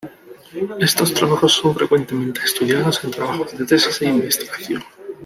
Estos 0.79 1.13
trabajos 1.13 1.53
son 1.53 1.75
frecuentemente 1.75 2.39
estudiados 2.43 3.03
en 3.03 3.11
trabajos 3.11 3.55
de 3.55 3.67
tesis 3.67 4.01
e 4.01 4.05
investigación. 4.07 4.81